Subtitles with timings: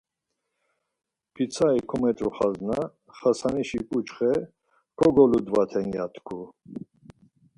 [1.33, 2.77] pitsari komet̆roxas na
[3.17, 4.31] Xasanişi ǩuçxe
[4.99, 6.39] kogoludvaten ya tku.